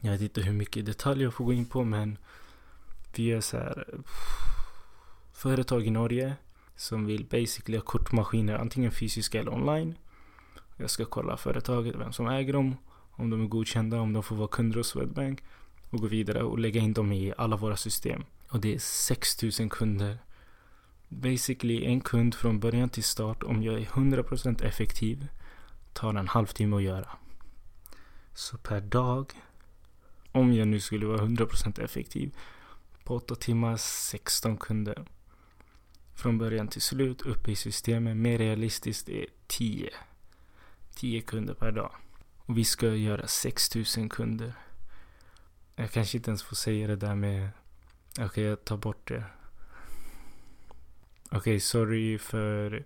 Jag 0.00 0.12
vet 0.12 0.20
inte 0.20 0.40
hur 0.40 0.52
mycket 0.52 0.86
detaljer 0.86 1.24
jag 1.24 1.34
får 1.34 1.44
gå 1.44 1.52
in 1.52 1.66
på 1.66 1.84
men. 1.84 2.18
Vi 3.16 3.32
är 3.32 3.40
så 3.40 3.56
här. 3.56 3.86
Företag 5.32 5.86
i 5.86 5.90
Norge. 5.90 6.34
Som 6.76 7.06
vill 7.06 7.24
basically 7.24 7.78
ha 7.78 7.84
kortmaskiner 7.84 8.54
antingen 8.54 8.90
fysiska 8.90 9.40
eller 9.40 9.54
online. 9.54 9.94
Jag 10.76 10.90
ska 10.90 11.04
kolla 11.04 11.36
företaget, 11.36 11.94
vem 11.96 12.12
som 12.12 12.28
äger 12.28 12.52
dem. 12.52 12.76
Om 13.10 13.30
de 13.30 13.42
är 13.42 13.46
godkända, 13.46 14.00
om 14.00 14.12
de 14.12 14.22
får 14.22 14.36
vara 14.36 14.48
kunder 14.48 14.76
hos 14.76 14.88
Swedbank. 14.88 15.42
Och 15.90 15.98
gå 15.98 16.06
vidare 16.06 16.42
och 16.42 16.58
lägga 16.58 16.80
in 16.80 16.92
dem 16.92 17.12
i 17.12 17.34
alla 17.38 17.56
våra 17.56 17.76
system. 17.76 18.24
Och 18.48 18.60
det 18.60 18.74
är 18.74 18.78
6000 18.78 19.68
kunder 19.68 20.18
basically 21.08 21.84
en 21.84 22.00
kund 22.00 22.34
från 22.34 22.60
början 22.60 22.88
till 22.88 23.02
start 23.02 23.42
om 23.42 23.62
jag 23.62 23.74
är 23.74 23.86
100% 23.86 24.64
effektiv 24.64 25.28
tar 25.92 26.14
en 26.14 26.28
halvtimme 26.28 26.76
att 26.76 26.82
göra. 26.82 27.08
Så 28.34 28.58
per 28.58 28.80
dag, 28.80 29.32
om 30.32 30.52
jag 30.52 30.68
nu 30.68 30.80
skulle 30.80 31.06
vara 31.06 31.20
100% 31.20 31.84
effektiv, 31.84 32.36
på 33.04 33.14
8 33.16 33.34
timmar 33.34 33.76
16 33.76 34.56
kunder. 34.56 35.04
Från 36.14 36.38
början 36.38 36.68
till 36.68 36.82
slut 36.82 37.22
uppe 37.22 37.50
i 37.50 37.56
systemet. 37.56 38.16
Mer 38.16 38.38
realistiskt 38.38 39.08
är 39.08 39.26
10. 39.46 39.90
10 40.94 41.20
kunder 41.20 41.54
per 41.54 41.72
dag. 41.72 41.92
Och 42.36 42.58
vi 42.58 42.64
ska 42.64 42.94
göra 42.94 43.26
6000 43.26 44.08
kunder. 44.08 44.52
Jag 45.76 45.90
kanske 45.90 46.16
inte 46.16 46.30
ens 46.30 46.42
får 46.42 46.56
säga 46.56 46.86
det 46.86 46.96
där 46.96 47.14
med... 47.14 47.50
Okej, 48.12 48.26
okay, 48.26 48.44
jag 48.44 48.64
tar 48.64 48.76
bort 48.76 49.08
det. 49.08 49.24
Okej, 51.24 51.38
okay, 51.38 51.60
sorry 51.60 52.18
för 52.18 52.84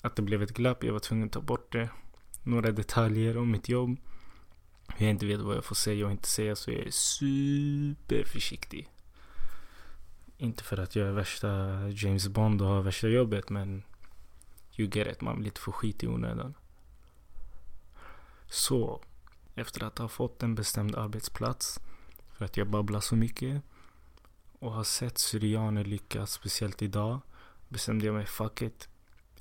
att 0.00 0.16
det 0.16 0.22
blev 0.22 0.42
ett 0.42 0.54
glapp. 0.54 0.84
Jag 0.84 0.92
var 0.92 1.00
tvungen 1.00 1.26
att 1.26 1.32
ta 1.32 1.40
bort 1.40 1.72
det. 1.72 1.88
Några 2.42 2.70
detaljer 2.70 3.36
om 3.36 3.50
mitt 3.50 3.68
jobb. 3.68 3.96
Jag 4.98 5.10
inte 5.10 5.26
vet 5.26 5.40
vad 5.40 5.56
jag 5.56 5.64
får 5.64 5.74
säga 5.74 6.06
och 6.06 6.12
inte 6.12 6.28
säga 6.28 6.56
så 6.56 6.70
jag 6.70 6.86
är 6.86 6.90
superförsiktig. 6.90 8.88
Inte 10.36 10.64
för 10.64 10.78
att 10.78 10.96
jag 10.96 11.08
är 11.08 11.12
värsta 11.12 11.48
James 11.88 12.28
Bond 12.28 12.62
och 12.62 12.68
har 12.68 12.82
värsta 12.82 13.08
jobbet 13.08 13.50
men 13.50 13.82
you 14.76 14.90
get 14.92 15.06
it, 15.06 15.20
man 15.20 15.36
vill 15.36 15.46
inte 15.46 15.60
få 15.60 15.72
skit 15.72 16.02
i 16.02 16.06
onödan. 16.06 16.54
Så, 18.46 19.00
efter 19.54 19.84
att 19.84 19.98
ha 19.98 20.08
fått 20.08 20.42
en 20.42 20.54
bestämd 20.54 20.96
arbetsplats 20.96 21.80
för 22.32 22.44
att 22.44 22.56
jag 22.56 22.70
babblar 22.70 23.00
så 23.00 23.16
mycket 23.16 23.62
och 24.58 24.72
har 24.72 24.84
sett 24.84 25.18
syrianer 25.18 25.84
lyckas, 25.84 26.32
speciellt 26.32 26.82
idag 26.82 27.20
bestämde 27.68 28.06
jag 28.06 28.14
mig, 28.14 28.26
fuck 28.26 28.62
it. 28.62 28.88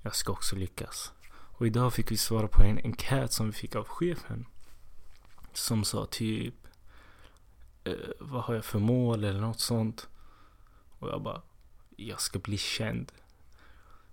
Jag 0.01 0.15
ska 0.15 0.31
också 0.31 0.55
lyckas. 0.55 1.11
Och 1.31 1.67
idag 1.67 1.93
fick 1.93 2.11
vi 2.11 2.17
svara 2.17 2.47
på 2.47 2.63
en 2.63 2.77
enkät 2.77 3.33
som 3.33 3.45
vi 3.45 3.51
fick 3.51 3.75
av 3.75 3.87
chefen. 3.87 4.45
Som 5.53 5.83
sa 5.83 6.05
typ, 6.05 6.55
eh, 7.83 7.93
vad 8.19 8.43
har 8.43 8.55
jag 8.55 8.65
för 8.65 8.79
mål 8.79 9.23
eller 9.23 9.41
något 9.41 9.59
sånt. 9.59 10.09
Och 10.99 11.09
jag 11.09 11.21
bara, 11.21 11.41
jag 11.95 12.21
ska 12.21 12.39
bli 12.39 12.57
känd. 12.57 13.11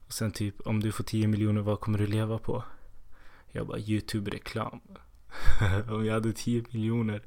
Och 0.07 0.13
sen 0.13 0.33
typ, 0.33 0.61
om 0.61 0.81
du 0.81 0.93
får 0.93 1.05
10 1.05 1.29
miljoner, 1.29 1.61
vad 1.61 1.81
kommer 1.81 1.99
du 1.99 2.07
leva 2.07 2.39
på? 2.39 2.65
Jag 3.53 3.67
bara, 3.67 3.79
YouTube-reklam. 3.79 4.81
om 5.91 6.07
jag 6.07 6.15
hade 6.15 6.33
10 6.33 6.65
miljoner, 6.71 7.23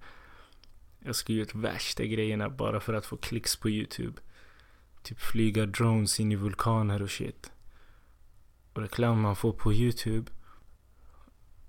jag 0.99 1.15
skulle 1.15 1.39
gjort 1.39 1.55
värsta 1.55 2.05
grejerna 2.05 2.49
bara 2.49 2.79
för 2.79 2.93
att 2.93 3.05
få 3.05 3.17
klicks 3.17 3.55
på 3.55 3.69
YouTube. 3.69 4.21
Typ 5.03 5.19
flyga 5.19 5.65
drones 5.65 6.19
in 6.19 6.31
i 6.31 6.35
vulkaner 6.35 7.01
och 7.01 7.11
shit. 7.11 7.51
Och 8.73 8.81
reklam 8.81 9.21
man 9.21 9.35
får 9.35 9.53
på 9.53 9.73
YouTube. 9.73 10.31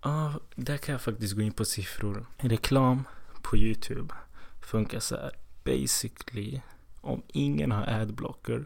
Ja, 0.05 0.11
ah, 0.11 0.41
där 0.55 0.77
kan 0.77 0.93
jag 0.93 1.03
faktiskt 1.03 1.35
gå 1.35 1.43
in 1.43 1.53
på 1.53 1.65
siffror. 1.65 2.27
Reklam 2.39 3.05
på 3.43 3.57
YouTube 3.57 4.15
funkar 4.61 5.01
så 5.01 5.17
här. 5.17 5.33
Basically, 5.65 6.61
om 7.01 7.23
ingen 7.29 7.73
har 7.73 7.87
adblocker 7.87 8.65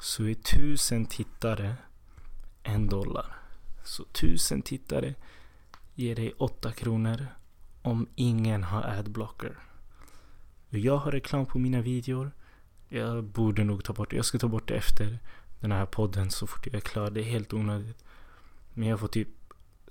så 0.00 0.24
är 0.24 0.34
tusen 0.34 1.06
tittare 1.06 1.74
en 2.62 2.86
dollar. 2.86 3.36
Så 3.84 4.04
tusen 4.04 4.62
tittare 4.62 5.14
ger 5.94 6.14
dig 6.14 6.32
åtta 6.38 6.72
kronor 6.72 7.26
om 7.82 8.08
ingen 8.14 8.64
har 8.64 8.82
adblocker. 8.82 9.58
Jag 10.70 10.96
har 10.96 11.12
reklam 11.12 11.46
på 11.46 11.58
mina 11.58 11.80
videor 11.80 12.30
jag 12.88 13.24
borde 13.24 13.64
nog 13.64 13.84
ta 13.84 13.92
bort 13.92 14.10
det. 14.10 14.16
Jag 14.16 14.24
ska 14.24 14.38
ta 14.38 14.48
bort 14.48 14.68
det 14.68 14.74
efter 14.74 15.18
den 15.60 15.72
här 15.72 15.86
podden 15.86 16.30
så 16.30 16.46
fort 16.46 16.66
jag 16.66 16.74
är 16.74 16.80
klar. 16.80 17.10
Det 17.10 17.20
är 17.20 17.24
helt 17.24 17.52
onödigt. 17.52 18.04
Men 18.74 18.88
jag 18.88 19.00
får 19.00 19.08
typ 19.08 19.28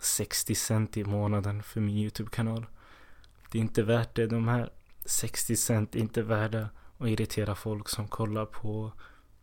60 0.06 0.56
cent 0.56 0.98
i 0.98 1.04
månaden 1.04 1.64
för 1.64 1.82
min 1.82 1.98
YouTube-kanal. 1.98 2.66
Det 3.52 3.58
är 3.58 3.62
inte 3.62 3.84
värt 3.84 4.16
det. 4.16 4.28
De 4.28 4.48
här 4.48 4.70
60 5.06 5.56
cent 5.56 5.96
är 5.96 6.00
inte 6.00 6.22
värda 6.22 6.70
att 6.98 7.08
irritera 7.08 7.56
folk 7.56 7.90
som 7.90 8.08
kollar 8.08 8.46
på 8.46 8.92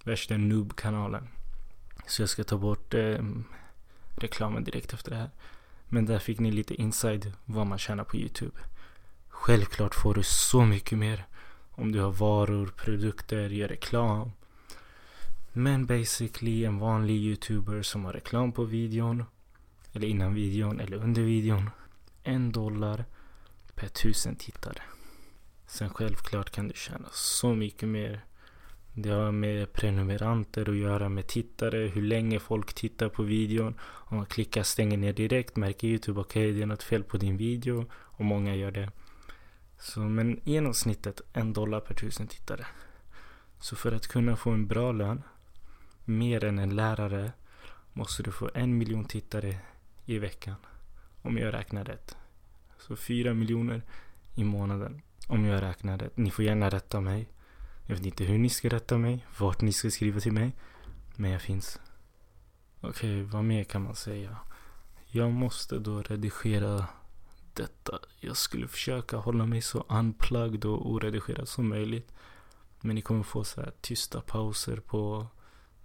värsta 0.05 0.37
noob-kanalen. 0.37 1.29
Så 2.07 2.23
jag 2.23 2.29
ska 2.29 2.45
ta 2.45 2.59
bort 2.59 2.95
eh, 2.95 3.25
reklamen 4.17 4.65
direkt 4.65 4.93
efter 4.93 5.11
det 5.11 5.17
här. 5.17 5.31
Men 5.89 6.07
där 6.07 6.19
fick 6.19 6.39
ni 6.39 6.51
lite 6.51 6.75
inside 6.75 7.33
vad 7.45 7.67
man 7.67 7.79
tjänar 7.79 8.05
på 8.05 8.17
YouTube. 8.17 8.59
Självklart 9.29 9.95
får 9.95 10.15
du 10.15 10.23
så 10.23 10.65
mycket 10.65 10.99
mer 10.99 11.27
om 11.71 11.93
du 11.93 12.01
har 12.01 12.13
varor, 12.13 12.67
produkter, 12.67 13.51
gör 13.51 13.69
reklam. 13.69 14.33
Men 15.53 15.87
basically 15.87 16.65
en 16.65 16.79
vanlig 16.79 17.15
youtuber 17.15 17.83
som 17.83 18.05
har 18.05 18.13
reklam 18.13 18.53
på 18.53 18.65
videon. 18.65 19.25
Eller 19.93 20.07
innan 20.07 20.35
videon 20.35 20.81
eller 20.81 20.97
under 20.97 21.23
videon. 21.23 21.71
En 22.23 22.53
dollar 22.53 23.05
per 23.75 23.89
tusen 23.89 24.37
tittare. 24.37 24.83
Sen 25.67 25.91
självklart 25.91 26.51
kan 26.51 26.69
du 26.69 26.75
tjäna 26.75 27.09
så 27.13 27.55
mycket 27.55 27.89
mer. 27.89 28.25
Det 28.95 29.11
har 29.11 29.33
med 29.33 29.73
prenumeranter 29.73 30.71
att 30.71 30.77
göra, 30.77 31.09
med 31.09 31.27
tittare, 31.27 31.79
hur 31.79 32.03
länge 32.03 32.39
folk 32.41 32.75
tittar 32.75 33.09
på 33.09 33.23
videon. 33.23 33.75
Om 33.83 34.17
man 34.17 34.27
klickar 34.27 34.63
stänger 34.63 34.97
ner 34.97 35.13
direkt 35.13 35.57
märker 35.57 35.89
Youtube 35.89 36.21
okej 36.21 36.47
okay, 36.47 36.57
det 36.57 36.63
är 36.63 36.67
något 36.67 36.83
fel 36.83 37.03
på 37.03 37.17
din 37.17 37.37
video. 37.37 37.87
Och 37.93 38.25
många 38.25 38.55
gör 38.55 38.71
det. 38.71 38.91
Så, 39.79 40.01
men 40.01 40.41
genomsnittet 40.45 41.21
en 41.33 41.53
dollar 41.53 41.81
per 41.81 41.95
tusen 41.95 42.27
tittare. 42.27 42.67
Så 43.61 43.77
för 43.77 43.93
att 43.93 44.07
kunna 44.07 44.37
få 44.37 44.51
en 44.51 44.67
bra 44.67 44.93
lön, 44.93 45.23
mer 46.05 46.45
än 46.45 46.59
en 46.59 46.77
lärare, 46.77 47.33
måste 47.93 48.23
du 48.23 48.33
få 48.33 48.51
en 48.55 48.79
miljon 48.79 49.05
tittare 49.05 49.59
i 50.05 50.19
veckan. 50.19 50.57
Om 51.23 51.39
jag 51.39 51.55
räknar 51.55 51.85
rätt. 51.85 52.17
Så 52.79 52.97
fyra 52.97 53.35
miljoner 53.35 53.83
i 54.35 54.45
månaden. 54.45 55.03
Om 55.29 55.45
jag 55.45 55.63
räknar 55.63 55.99
rätt. 55.99 56.17
Ni 56.17 56.31
får 56.31 56.45
gärna 56.45 56.71
rätta 56.71 57.01
mig. 57.01 57.29
Jag 57.87 57.97
vet 57.97 58.07
inte 58.07 58.25
hur 58.25 58.39
ni 58.39 58.49
ska 58.49 58.69
rätta 58.69 58.99
mig, 58.99 59.27
vart 59.39 59.61
ni 59.61 59.73
ska 59.73 59.91
skriva 59.91 60.21
till 60.21 60.33
mig. 60.33 60.57
Men 61.17 61.31
jag 61.31 61.43
finns. 61.43 61.81
Okej, 62.81 62.91
okay, 62.91 63.23
vad 63.23 63.45
mer 63.45 63.65
kan 63.65 63.83
man 63.83 63.95
säga? 63.95 64.37
Jag 65.07 65.33
måste 65.33 65.79
då 65.79 66.03
redigera 66.03 66.87
detta. 67.55 67.99
Jag 68.21 68.37
skulle 68.37 68.69
försöka 68.69 69.17
hålla 69.17 69.47
mig 69.47 69.63
så 69.63 69.85
unplugged 69.89 70.65
och 70.65 70.91
oredigerad 70.91 71.49
som 71.49 71.69
möjligt. 71.69 72.13
Men 72.81 72.95
ni 72.95 73.03
kommer 73.03 73.23
få 73.23 73.45
så 73.45 73.61
här 73.61 73.73
tysta 73.81 74.21
pauser 74.21 74.77
på 74.77 75.27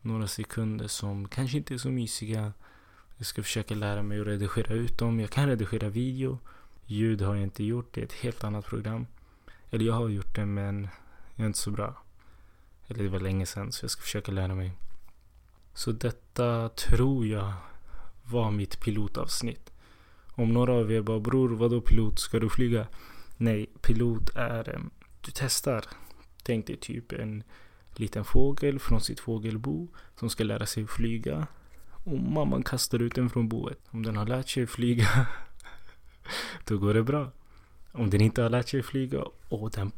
några 0.02 0.28
sekunder 0.28 0.88
som 0.88 1.28
kanske 1.28 1.58
inte 1.58 1.74
är 1.74 1.78
så 1.78 1.90
mysiga. 1.92 2.54
Jag 3.18 3.26
ska 3.28 3.44
försöka 3.44 3.76
lära 3.76 4.04
mig 4.04 4.22
att 4.22 4.28
redigera 4.28 4.74
ut 4.74 4.98
dem. 4.98 5.20
Jag 5.20 5.30
kan 5.30 5.48
redigera 5.48 5.90
video. 5.90 6.40
Ljud 6.86 7.22
har 7.22 7.36
jag 7.36 7.44
inte 7.44 7.64
gjort. 7.64 7.94
Det 7.94 8.02
är 8.02 8.06
ett 8.06 8.14
helt 8.14 8.44
annat 8.44 8.66
program. 8.66 9.08
Eller 9.70 9.86
jag 9.86 9.94
har 9.94 10.10
gjort 10.10 10.36
det 10.36 10.46
men 10.46 10.88
jag 11.36 11.44
är 11.44 11.48
inte 11.48 11.60
så 11.60 11.72
bra. 11.72 12.04
Eller 12.88 13.04
det 13.04 13.10
var 13.10 13.20
länge 13.20 13.46
sedan 13.46 13.72
så 13.72 13.84
jag 13.84 13.92
ska 13.92 14.02
försöka 14.02 14.32
lära 14.32 14.56
mig. 14.56 14.72
Så 15.74 15.92
detta 15.92 16.70
tror 16.70 17.28
jag 17.28 17.54
var 18.24 18.52
mitt 18.52 18.80
pilotavsnitt. 18.80 19.72
Om 20.36 20.54
några 20.54 20.74
av 20.74 20.92
er 20.92 21.02
bara 21.02 21.20
bror 21.20 21.50
vadå 21.50 21.82
pilot, 21.82 22.20
ska 22.20 22.40
du 22.40 22.50
flyga? 22.50 22.88
Nej, 23.38 23.70
pilot 23.82 24.30
är, 24.36 24.76
eh, 24.76 24.82
du 25.22 25.32
testar. 25.36 25.86
Tänk 26.44 26.68
dig 26.68 26.78
typ 26.78 27.12
en 27.12 27.44
liten 27.96 28.26
fågel 28.26 28.80
från 28.80 29.02
sitt 29.02 29.20
fågelbo 29.20 29.88
som 30.16 30.30
ska 30.30 30.44
lära 30.44 30.66
sig 30.66 30.88
flyga. 30.88 31.48
Och 32.08 32.20
mamman 32.20 32.64
kastar 32.64 33.02
ut 33.02 33.16
den 33.16 33.30
från 33.30 33.50
boet. 33.50 33.80
Om 33.92 34.04
den 34.04 34.18
har 34.18 34.26
lärt 34.26 34.50
sig 34.50 34.68
flyga, 34.68 35.28
då 36.68 36.78
går 36.78 36.94
det 36.94 37.04
bra. 37.04 37.32
Om 37.92 38.10
den 38.10 38.22
inte 38.22 38.42
har 38.42 38.50
lärt 38.50 38.70
sig 38.70 38.84
flyga 38.84 39.24
och 39.50 39.72
den 39.72 39.92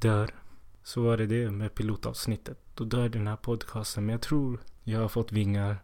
dör. 0.00 0.30
Så 0.82 1.02
var 1.02 1.16
det 1.16 1.26
det 1.26 1.50
med 1.50 1.74
pilotavsnittet. 1.74 2.58
Då 2.74 2.84
dör 2.84 3.08
den 3.08 3.26
här 3.26 3.36
podcasten. 3.36 4.06
Men 4.06 4.12
jag 4.12 4.20
tror 4.20 4.60
jag 4.84 5.00
har 5.00 5.08
fått 5.08 5.32
vingar. 5.32 5.76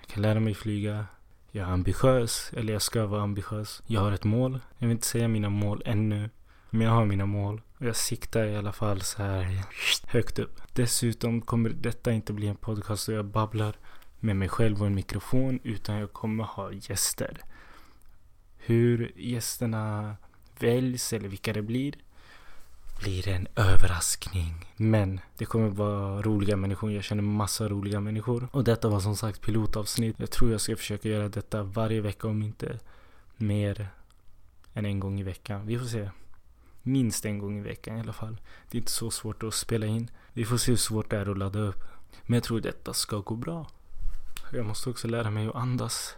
Jag 0.00 0.06
kan 0.06 0.22
lära 0.22 0.40
mig 0.40 0.54
flyga. 0.54 1.06
Jag 1.50 1.68
är 1.68 1.72
ambitiös, 1.72 2.52
eller 2.56 2.72
jag 2.72 2.82
ska 2.82 3.06
vara 3.06 3.22
ambitiös. 3.22 3.82
Jag 3.86 4.00
har 4.00 4.12
ett 4.12 4.24
mål. 4.24 4.60
Jag 4.78 4.86
vill 4.86 4.94
inte 4.94 5.06
säga 5.06 5.28
mina 5.28 5.50
mål 5.50 5.82
ännu. 5.84 6.30
Men 6.70 6.86
jag 6.86 6.92
har 6.92 7.04
mina 7.04 7.26
mål. 7.26 7.62
Och 7.78 7.86
jag 7.86 7.96
siktar 7.96 8.46
i 8.46 8.56
alla 8.56 8.72
fall 8.72 9.00
så 9.00 9.22
här 9.22 9.64
högt 10.06 10.38
upp. 10.38 10.60
Dessutom 10.72 11.40
kommer 11.40 11.70
detta 11.70 12.12
inte 12.12 12.32
bli 12.32 12.46
en 12.46 12.56
podcast 12.56 13.06
där 13.06 13.14
jag 13.14 13.24
babblar 13.24 13.76
med 14.20 14.36
mig 14.36 14.48
själv 14.48 14.80
och 14.80 14.86
en 14.86 14.94
mikrofon. 14.94 15.60
Utan 15.62 15.96
jag 15.96 16.12
kommer 16.12 16.44
ha 16.44 16.72
gäster. 16.72 17.40
Hur 18.56 19.12
gästerna 19.16 20.16
väljs 20.58 21.12
eller 21.12 21.28
vilka 21.28 21.52
det 21.52 21.62
blir 21.62 21.94
blir 22.98 23.28
en 23.28 23.48
överraskning. 23.56 24.72
Men 24.76 25.20
det 25.36 25.44
kommer 25.44 25.68
vara 25.68 26.22
roliga 26.22 26.56
människor. 26.56 26.92
Jag 26.92 27.04
känner 27.04 27.22
massa 27.22 27.68
roliga 27.68 28.00
människor. 28.00 28.48
Och 28.52 28.64
detta 28.64 28.88
var 28.88 29.00
som 29.00 29.16
sagt 29.16 29.40
pilotavsnitt. 29.40 30.16
Jag 30.18 30.30
tror 30.30 30.50
jag 30.50 30.60
ska 30.60 30.76
försöka 30.76 31.08
göra 31.08 31.28
detta 31.28 31.62
varje 31.62 32.00
vecka 32.00 32.28
om 32.28 32.42
inte 32.42 32.78
mer 33.36 33.88
än 34.74 34.86
en 34.86 35.00
gång 35.00 35.20
i 35.20 35.22
veckan. 35.22 35.66
Vi 35.66 35.78
får 35.78 35.86
se. 35.86 36.10
Minst 36.82 37.24
en 37.24 37.38
gång 37.38 37.58
i 37.58 37.62
veckan 37.62 37.96
i 37.98 38.00
alla 38.00 38.12
fall. 38.12 38.40
Det 38.70 38.78
är 38.78 38.80
inte 38.80 38.92
så 38.92 39.10
svårt 39.10 39.42
att 39.42 39.54
spela 39.54 39.86
in. 39.86 40.10
Vi 40.32 40.44
får 40.44 40.56
se 40.56 40.72
hur 40.72 40.76
svårt 40.76 41.10
det 41.10 41.16
är 41.16 41.30
att 41.30 41.38
ladda 41.38 41.58
upp. 41.58 41.84
Men 42.22 42.34
jag 42.34 42.44
tror 42.44 42.60
detta 42.60 42.92
ska 42.92 43.18
gå 43.18 43.34
bra. 43.34 43.66
Jag 44.52 44.66
måste 44.66 44.90
också 44.90 45.08
lära 45.08 45.30
mig 45.30 45.46
att 45.46 45.54
andas. 45.54 46.16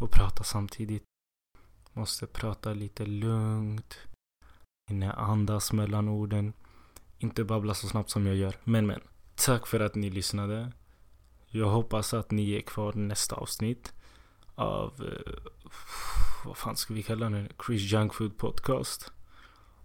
Och 0.00 0.10
prata 0.10 0.44
samtidigt. 0.44 1.02
Måste 1.92 2.26
prata 2.26 2.72
lite 2.72 3.06
lugnt. 3.06 3.98
Hinna 4.90 5.12
andas 5.12 5.72
mellan 5.72 6.08
orden. 6.08 6.52
Inte 7.18 7.44
babbla 7.44 7.74
så 7.74 7.88
snabbt 7.88 8.10
som 8.10 8.26
jag 8.26 8.36
gör. 8.36 8.56
Men 8.64 8.86
men. 8.86 9.00
Tack 9.34 9.66
för 9.66 9.80
att 9.80 9.94
ni 9.94 10.10
lyssnade. 10.10 10.72
Jag 11.46 11.70
hoppas 11.70 12.14
att 12.14 12.30
ni 12.30 12.52
är 12.52 12.60
kvar 12.60 12.92
nästa 12.92 13.36
avsnitt. 13.36 13.92
Av... 14.54 15.02
Uh, 15.02 15.50
vad 16.44 16.56
fan 16.56 16.76
ska 16.76 16.94
vi 16.94 17.02
kalla 17.02 17.30
den? 17.30 17.48
Chris 17.66 17.92
Junkfood 17.92 18.38
Podcast. 18.38 19.12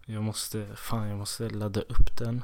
Jag 0.05 0.23
måste... 0.23 0.75
Fan, 0.75 1.07
jag 1.07 1.17
måste 1.17 1.49
ladda 1.49 1.81
upp 1.81 2.17
den. 2.17 2.43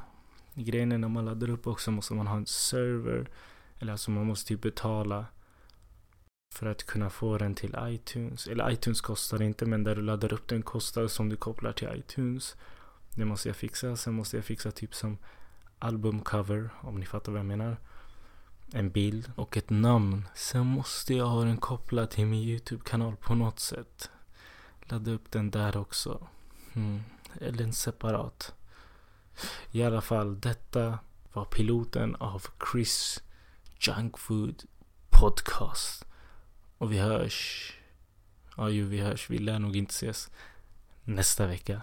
Grejen 0.64 0.92
är 0.92 0.98
när 0.98 1.08
man 1.08 1.26
laddar 1.26 1.50
upp 1.50 1.68
också 1.68 1.92
måste 1.92 2.14
man 2.14 2.28
ha 2.28 2.38
en 2.38 2.46
server. 2.46 3.30
Eller 3.80 3.92
alltså 3.92 4.12
man 4.12 4.26
måste 4.26 4.48
typ 4.48 4.62
betala 4.62 5.26
för 6.56 6.66
att 6.66 6.84
kunna 6.84 7.10
få 7.10 7.38
den 7.38 7.56
till 7.56 7.76
iTunes. 7.82 8.48
Eller 8.48 8.72
iTunes 8.72 9.02
kostar 9.02 9.42
inte 9.42 9.66
men 9.66 9.84
där 9.84 9.96
du 9.96 10.02
laddar 10.02 10.34
upp 10.34 10.48
den 10.48 10.62
kostar 10.62 11.08
som 11.08 11.30
du 11.30 11.36
kopplar 11.36 11.72
till 11.72 11.90
iTunes. 11.96 12.56
Det 13.16 13.26
måste 13.26 13.50
jag 13.50 13.56
fixa. 13.56 13.96
Sen 13.96 14.14
måste 14.14 14.38
jag 14.38 14.46
fixa 14.46 14.72
typ 14.72 14.96
som 14.96 15.18
albumcover 15.80 16.70
om 16.82 17.00
ni 17.00 17.06
fattar 17.06 17.32
vad 17.32 17.40
jag 17.40 17.46
menar. 17.46 17.78
En 18.74 18.90
bild 18.90 19.32
och 19.36 19.58
ett 19.58 19.70
namn. 19.70 20.28
Sen 20.36 20.66
måste 20.66 21.14
jag 21.14 21.26
ha 21.26 21.44
den 21.44 21.58
kopplad 21.58 22.10
till 22.10 22.26
min 22.26 22.44
YouTube-kanal 22.44 23.16
på 23.16 23.36
något 23.36 23.60
sätt. 23.60 24.10
Ladda 24.84 25.12
upp 25.12 25.32
den 25.32 25.52
där 25.52 25.78
också. 25.78 26.28
Mm. 26.74 27.04
Eller 27.42 27.64
en 27.64 27.74
separat. 27.74 28.54
I 29.72 29.84
alla 29.84 30.02
fall, 30.02 30.40
detta 30.40 31.00
var 31.34 31.46
piloten 31.46 32.16
av 32.16 32.48
Chris 32.72 33.24
Junk 33.80 34.18
Food 34.18 34.64
Podcast. 35.10 36.06
Och 36.78 36.92
vi 36.92 37.00
hörs. 37.00 37.74
Ja, 38.58 38.70
ju 38.70 38.86
vi 38.86 39.02
hörs. 39.02 39.30
Vi 39.30 39.38
lär 39.38 39.60
nog 39.60 39.76
inte 39.76 39.92
ses 39.92 40.30
nästa 41.04 41.48
vecka. 41.48 41.82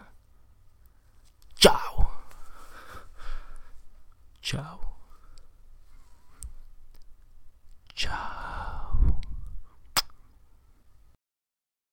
Ciao! 1.55 2.07
Ciao. 4.41 4.79
Ciao. 7.95 8.44